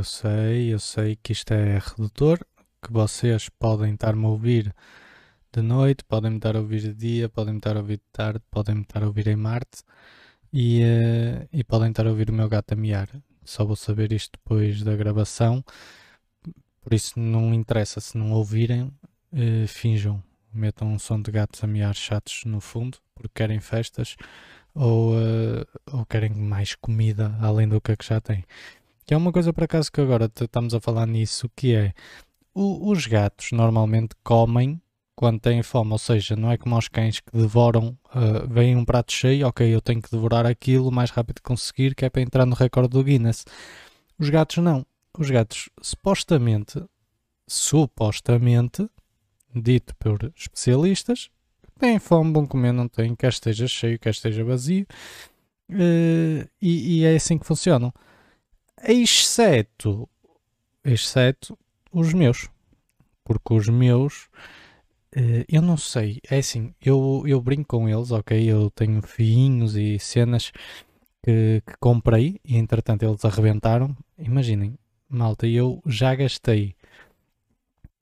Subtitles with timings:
[0.00, 2.38] Eu sei, eu sei que isto é redutor,
[2.82, 4.74] que vocês podem estar-me a ouvir
[5.52, 8.80] de noite, podem-me estar a ouvir de dia, podem-me estar a ouvir de tarde, podem-me
[8.80, 9.82] estar a ouvir em Marte
[10.50, 13.10] e, uh, e podem estar a ouvir o meu gato a miar.
[13.44, 15.62] Só vou saber isto depois da gravação,
[16.80, 21.66] por isso não interessa se não ouvirem, uh, finjam, metam um som de gatos a
[21.66, 24.16] miar chatos no fundo, porque querem festas
[24.74, 28.46] ou, uh, ou querem mais comida além do que, é que já têm.
[29.10, 31.92] Que é uma coisa por acaso que agora estamos a falar nisso, que é
[32.54, 34.80] o, os gatos normalmente comem
[35.16, 38.84] quando têm fome, ou seja, não é como os cães que devoram, uh, vem um
[38.84, 42.08] prato cheio, ok, eu tenho que devorar aquilo o mais rápido que conseguir, que é
[42.08, 43.44] para entrar no recorde do Guinness.
[44.16, 44.86] Os gatos não.
[45.18, 46.80] Os gatos supostamente,
[47.48, 48.88] supostamente,
[49.52, 51.30] dito por especialistas,
[51.80, 54.86] têm fome, vão comer, não têm, quer esteja cheio, quer esteja vazio,
[55.68, 57.92] uh, e, e é assim que funcionam
[58.84, 60.08] exceto,
[60.84, 61.58] exceto
[61.92, 62.48] os meus.
[63.24, 64.24] Porque os meus,
[65.16, 68.50] uh, eu não sei, é assim, eu, eu brinco com eles, ok?
[68.50, 70.52] Eu tenho fiinhos e cenas
[71.22, 73.96] que, que comprei e entretanto eles arrebentaram.
[74.18, 76.74] Imaginem, malta, eu já gastei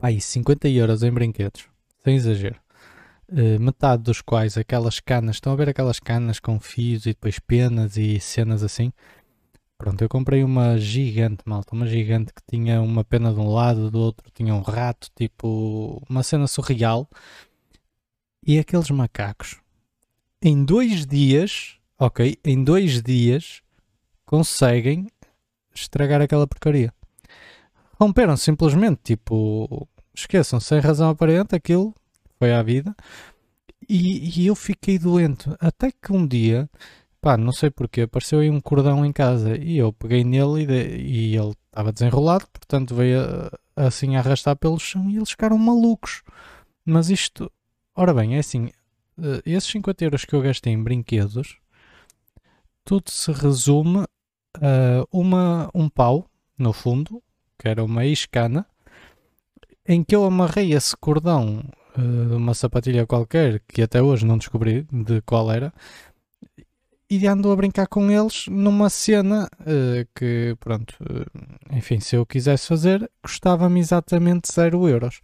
[0.00, 1.68] aí 50 euros em brinquedos,
[2.04, 2.60] sem exagero.
[3.30, 7.38] Uh, metade dos quais aquelas canas, estão a ver aquelas canas com fios e depois
[7.38, 8.90] penas e cenas assim?
[9.78, 13.92] Pronto, eu comprei uma gigante, malta, uma gigante que tinha uma pena de um lado,
[13.92, 17.08] do outro tinha um rato, tipo uma cena surreal.
[18.44, 19.60] E aqueles macacos,
[20.42, 23.62] em dois dias, ok, em dois dias,
[24.26, 25.06] conseguem
[25.72, 26.92] estragar aquela porcaria.
[28.00, 31.94] Romperam simplesmente, tipo, esqueçam, sem razão aparente, aquilo
[32.36, 32.96] foi à vida.
[33.88, 35.48] E, e eu fiquei doente.
[35.60, 36.68] Até que um dia
[37.28, 40.66] Pá, não sei porquê, apareceu aí um cordão em casa e eu peguei nele e,
[40.66, 43.20] de, e ele estava desenrolado, portanto veio
[43.76, 46.22] assim a arrastar pelo chão e eles ficaram malucos.
[46.86, 47.52] Mas isto,
[47.94, 48.70] ora bem, é assim,
[49.22, 51.58] eh, esses 50 euros que eu gastei em brinquedos,
[52.82, 54.06] tudo se resume
[54.56, 57.22] a uma, um pau, no fundo,
[57.58, 58.66] que era uma iscana,
[59.86, 61.62] em que eu amarrei esse cordão
[61.94, 65.74] uh, de uma sapatilha qualquer, que até hoje não descobri de qual era,
[67.10, 72.26] e ando a brincar com eles numa cena uh, que, pronto, uh, enfim, se eu
[72.26, 75.20] quisesse fazer, custava-me exatamente 0 euros.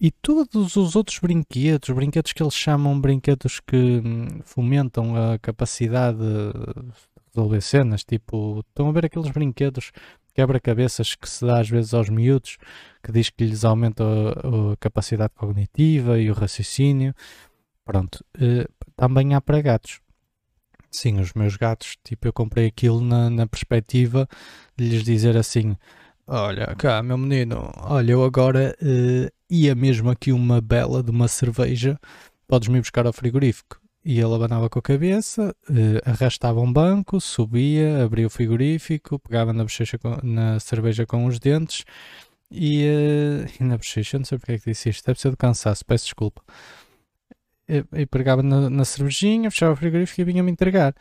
[0.00, 6.18] E todos os outros brinquedos, brinquedos que eles chamam brinquedos que hum, fomentam a capacidade
[6.18, 6.92] de
[7.34, 9.90] resolver cenas, tipo, estão a ver aqueles brinquedos
[10.32, 12.58] quebra-cabeças que se dá às vezes aos miúdos,
[13.02, 17.12] que diz que lhes aumenta a, a capacidade cognitiva e o raciocínio.
[17.84, 20.00] Pronto, uh, também há para gatos
[20.90, 24.26] Sim, os meus gatos, tipo, eu comprei aquilo na, na perspectiva
[24.76, 25.76] de lhes dizer assim:
[26.26, 31.28] Olha, cá, meu menino, olha, eu agora uh, ia mesmo aqui uma bela de uma
[31.28, 31.98] cerveja,
[32.46, 33.80] podes-me buscar ao frigorífico.
[34.04, 39.52] E ele abanava com a cabeça, uh, arrastava um banco, subia, abria o frigorífico, pegava
[39.52, 41.84] na, bochecha com, na cerveja com os dentes
[42.50, 45.36] e, uh, e na bochecha, não sei porque é que disse isto, deve ser de
[45.36, 46.42] cansaço, peço desculpa
[47.68, 50.94] e pegava na, na cervejinha, fechava o frigorífico e vinha-me entregar.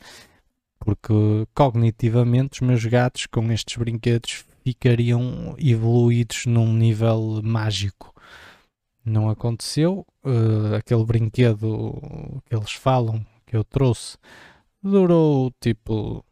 [0.79, 1.13] Porque
[1.53, 8.13] cognitivamente os meus gatos com estes brinquedos ficariam evoluídos num nível mágico.
[9.03, 10.05] Não aconteceu.
[10.23, 14.17] Uh, aquele brinquedo que eles falam, que eu trouxe,
[14.83, 16.23] durou tipo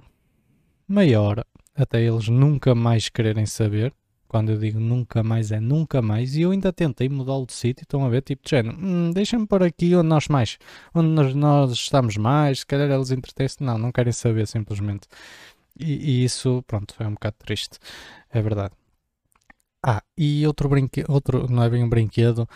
[0.87, 1.45] meia hora
[1.75, 3.93] até eles nunca mais quererem saber.
[4.27, 6.35] Quando eu digo nunca mais, é nunca mais.
[6.35, 7.83] E eu ainda tentei mudá-lo de sítio.
[7.83, 8.77] Estão a ver, tipo de género.
[8.77, 10.57] Hum, Deixa-me por aqui onde nós mais.
[10.93, 12.59] Onde nós, nós estamos mais.
[12.59, 13.63] Se calhar eles entretêm-se.
[13.63, 15.07] Não, não querem saber simplesmente.
[15.79, 17.77] E, e, isso, pronto, é um bocado triste.
[18.31, 18.73] É verdade.
[19.83, 21.09] Ah, e outro brinquedo.
[21.11, 22.47] Outro, não é bem um brinquedo.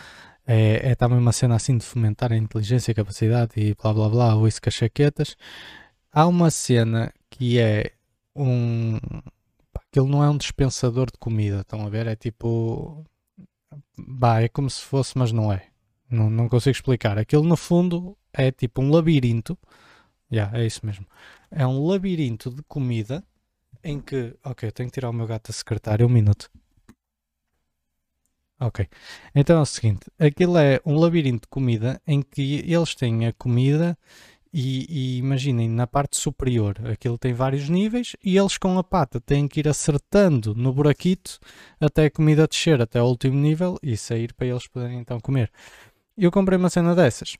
[0.46, 4.08] É, é também uma cena assim de fomentar a inteligência, a capacidade e blá blá
[4.08, 4.34] blá.
[4.34, 5.36] Ou isso com as chaquetas.
[6.12, 7.92] Há uma cena que é
[8.34, 8.98] um
[9.90, 12.06] aquilo não é um dispensador de comida, estão a ver?
[12.06, 13.04] É tipo.
[13.98, 15.68] Bah, é como se fosse, mas não é.
[16.10, 17.18] Não, não consigo explicar.
[17.18, 19.58] Aquilo no fundo é tipo um labirinto.
[20.30, 21.06] Já, yeah, é isso mesmo.
[21.50, 23.24] É um labirinto de comida
[23.82, 24.36] em que.
[24.44, 26.50] Ok, eu tenho que tirar o meu gato a secretária um minuto.
[28.60, 28.86] Ok.
[29.34, 33.32] Então é o seguinte: aquilo é um labirinto de comida em que eles têm a
[33.32, 33.98] comida
[34.52, 39.20] e, e, imaginem, na parte superior aquilo tem vários níveis e eles com a pata
[39.20, 41.38] têm que ir acertando no buraquito
[41.80, 45.52] até a comida descer até o último nível e sair para eles poderem então comer.
[46.18, 47.36] Eu comprei uma cena dessas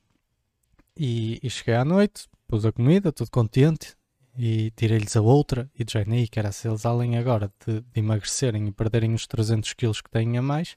[0.96, 3.96] e, e cheguei à noite, pus a comida, tudo contente
[4.38, 8.00] e tirei-lhes a outra e de aí, que era se eles além agora de, de,
[8.00, 10.76] emagrecerem e perderem os 300 quilos que têm a mais,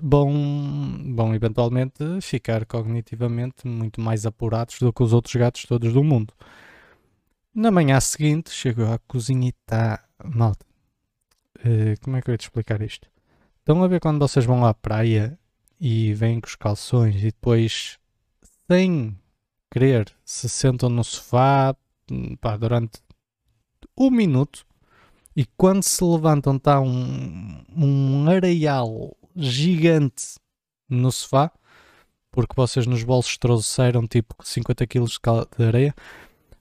[0.00, 6.04] vão, vão eventualmente ficar cognitivamente muito mais apurados do que os outros gatos todos do
[6.04, 6.32] mundo.
[7.54, 10.04] Na manhã seguinte, chego à cozinha e está.
[10.24, 10.64] Malta,
[11.58, 13.08] uh, como é que eu ia te explicar isto?
[13.58, 15.38] Estão a ver quando vocês vão à praia
[15.80, 17.98] e vêm com os calções e depois,
[18.70, 19.18] sem
[19.70, 21.74] querer, se sentam no sofá
[22.40, 23.00] pá, durante
[23.98, 24.64] um minuto
[25.34, 30.38] e quando se levantam está um, um areial gigante
[30.88, 31.52] no sofá
[32.30, 35.06] porque vocês nos bolsos trouxeram tipo 50 kg
[35.56, 35.94] de areia.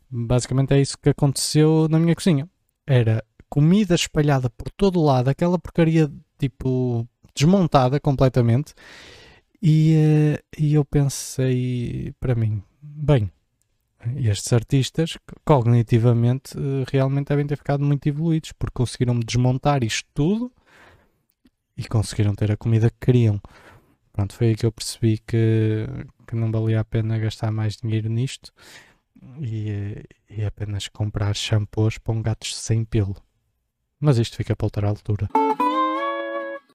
[0.10, 2.50] Basicamente é isso que aconteceu na minha cozinha.
[2.88, 8.74] Era comida espalhada por todo lado, aquela porcaria tipo desmontada completamente.
[9.62, 13.30] E, uh, e eu pensei para mim, bem,
[14.16, 20.52] estes artistas cognitivamente uh, realmente devem ter ficado muito evoluídos porque conseguiram desmontar isto tudo
[21.80, 23.42] e conseguiram ter a comida que queriam.
[24.12, 25.88] Pronto, foi aí que eu percebi que,
[26.28, 28.52] que não valia a pena gastar mais dinheiro nisto
[29.40, 33.16] e, e apenas comprar shampoos para um gato sem pelo.
[33.98, 35.30] Mas isto fica para outra altura.